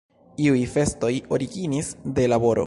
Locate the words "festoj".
0.75-1.11